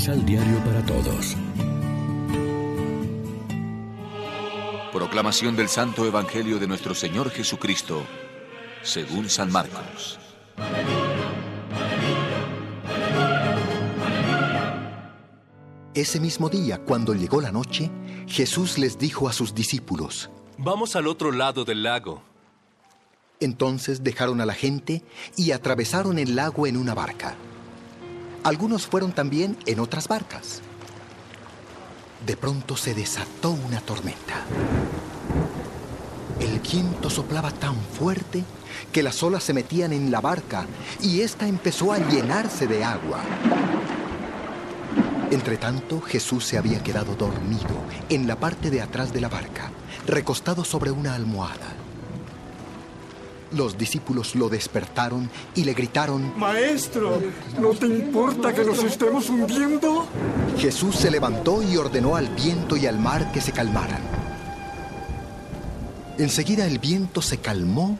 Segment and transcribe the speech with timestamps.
[0.00, 1.36] Misal Diario para Todos.
[4.94, 8.06] Proclamación del Santo Evangelio de nuestro Señor Jesucristo,
[8.80, 10.18] según San Marcos.
[15.92, 17.90] Ese mismo día, cuando llegó la noche,
[18.26, 22.22] Jesús les dijo a sus discípulos, Vamos al otro lado del lago.
[23.38, 25.04] Entonces dejaron a la gente
[25.36, 27.36] y atravesaron el lago en una barca.
[28.42, 30.62] Algunos fueron también en otras barcas.
[32.26, 34.44] De pronto se desató una tormenta.
[36.38, 38.42] El viento soplaba tan fuerte
[38.92, 40.66] que las olas se metían en la barca
[41.02, 43.20] y ésta empezó a llenarse de agua.
[45.30, 49.70] Entretanto, Jesús se había quedado dormido en la parte de atrás de la barca,
[50.06, 51.79] recostado sobre una almohada.
[53.52, 57.20] Los discípulos lo despertaron y le gritaron, Maestro,
[57.58, 60.06] ¿no te importa que nos estemos hundiendo?
[60.56, 64.02] Jesús se levantó y ordenó al viento y al mar que se calmaran.
[66.16, 67.98] Enseguida el viento se calmó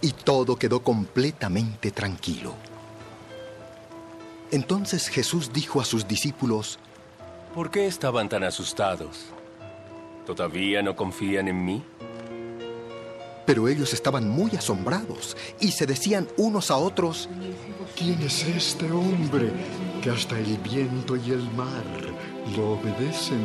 [0.00, 2.54] y todo quedó completamente tranquilo.
[4.50, 6.78] Entonces Jesús dijo a sus discípulos,
[7.54, 9.26] ¿Por qué estaban tan asustados?
[10.26, 11.82] ¿Todavía no confían en mí?
[13.48, 17.30] Pero ellos estaban muy asombrados y se decían unos a otros,
[17.96, 19.50] ¿quién es este hombre
[20.02, 21.82] que hasta el viento y el mar
[22.54, 23.40] lo obedecen?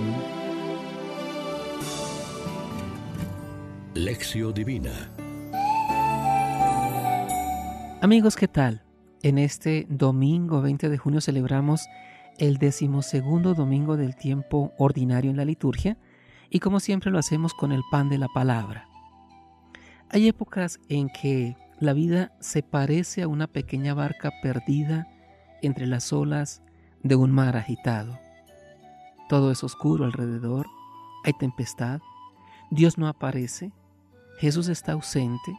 [3.94, 5.10] Lección Divina
[8.02, 8.84] Amigos, ¿qué tal?
[9.22, 11.88] En este domingo 20 de junio celebramos
[12.40, 15.96] el decimosegundo domingo del tiempo ordinario en la liturgia
[16.50, 18.90] y como siempre lo hacemos con el pan de la palabra.
[20.14, 25.08] Hay épocas en que la vida se parece a una pequeña barca perdida
[25.64, 26.62] entre las olas
[27.02, 28.20] de un mar agitado.
[29.28, 30.68] Todo es oscuro alrededor,
[31.24, 32.00] hay tempestad,
[32.70, 33.72] Dios no aparece,
[34.38, 35.58] Jesús está ausente,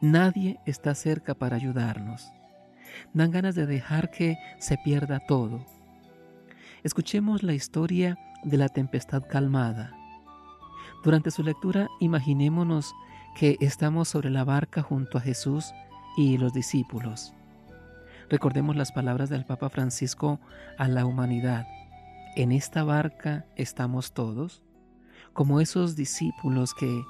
[0.00, 2.32] nadie está cerca para ayudarnos.
[3.12, 5.66] Dan ganas de dejar que se pierda todo.
[6.82, 9.92] Escuchemos la historia de la tempestad calmada.
[11.04, 12.94] Durante su lectura imaginémonos
[13.34, 15.72] que estamos sobre la barca junto a Jesús
[16.16, 17.34] y los discípulos.
[18.28, 20.40] Recordemos las palabras del Papa Francisco
[20.78, 21.66] a la humanidad.
[22.36, 24.62] En esta barca estamos todos,
[25.32, 27.04] como esos discípulos que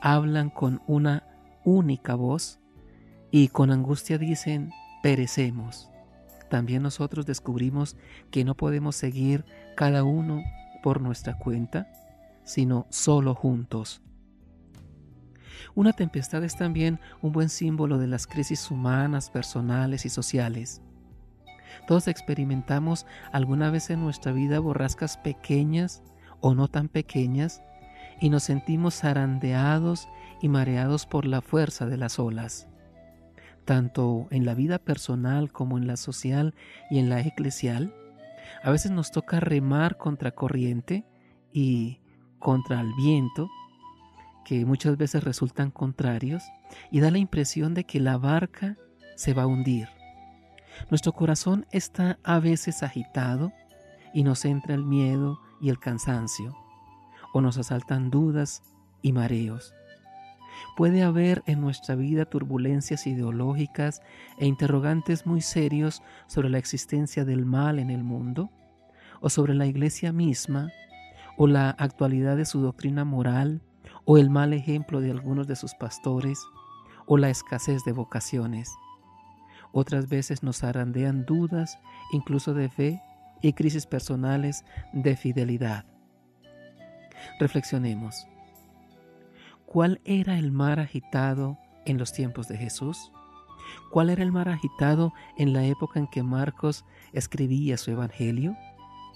[0.00, 1.24] hablan con una
[1.64, 2.60] única voz
[3.30, 4.72] y con angustia dicen,
[5.02, 5.90] perecemos.
[6.48, 7.96] También nosotros descubrimos
[8.30, 9.44] que no podemos seguir
[9.76, 10.42] cada uno
[10.82, 11.90] por nuestra cuenta,
[12.44, 14.02] sino solo juntos.
[15.74, 20.82] Una tempestad es también un buen símbolo de las crisis humanas, personales y sociales.
[21.86, 26.02] Todos experimentamos alguna vez en nuestra vida borrascas pequeñas
[26.40, 27.62] o no tan pequeñas
[28.20, 30.08] y nos sentimos zarandeados
[30.42, 32.68] y mareados por la fuerza de las olas.
[33.64, 36.54] Tanto en la vida personal como en la social
[36.90, 37.94] y en la eclesial,
[38.62, 41.04] a veces nos toca remar contra corriente
[41.52, 42.00] y
[42.38, 43.48] contra el viento
[44.44, 46.42] que muchas veces resultan contrarios
[46.90, 48.76] y da la impresión de que la barca
[49.16, 49.88] se va a hundir.
[50.90, 53.52] Nuestro corazón está a veces agitado
[54.14, 56.56] y nos entra el miedo y el cansancio,
[57.32, 58.62] o nos asaltan dudas
[59.02, 59.74] y mareos.
[60.76, 64.02] Puede haber en nuestra vida turbulencias ideológicas
[64.38, 68.50] e interrogantes muy serios sobre la existencia del mal en el mundo,
[69.20, 70.70] o sobre la iglesia misma,
[71.36, 73.62] o la actualidad de su doctrina moral,
[74.04, 76.44] o el mal ejemplo de algunos de sus pastores,
[77.06, 78.72] o la escasez de vocaciones.
[79.72, 81.78] Otras veces nos arandean dudas,
[82.12, 83.02] incluso de fe,
[83.42, 85.84] y crisis personales de fidelidad.
[87.38, 88.26] Reflexionemos.
[89.66, 93.12] ¿Cuál era el mar agitado en los tiempos de Jesús?
[93.90, 98.56] ¿Cuál era el mar agitado en la época en que Marcos escribía su Evangelio?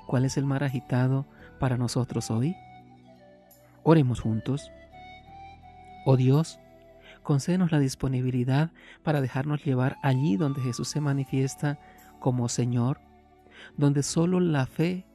[0.06, 1.26] ¿Cuál es el mar agitado
[1.58, 2.56] para nosotros hoy?
[3.82, 4.70] Oremos juntos.
[6.04, 6.58] Oh Dios,
[7.22, 8.70] concédenos la disponibilidad
[9.02, 11.78] para dejarnos llevar allí donde Jesús se manifiesta
[12.20, 13.00] como Señor,
[13.76, 15.06] donde solo la fe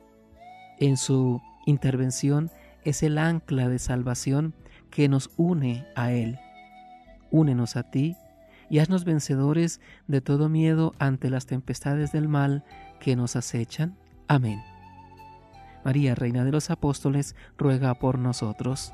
[0.79, 2.49] en su intervención
[2.83, 4.53] es el ancla de salvación
[4.89, 6.39] que nos une a Él.
[7.31, 8.15] Únenos a ti
[8.69, 12.63] y haznos vencedores de todo miedo ante las tempestades del mal
[12.99, 13.95] que nos acechan.
[14.27, 14.61] Amén.
[15.83, 18.93] María, Reina de los Apóstoles, ruega por nosotros.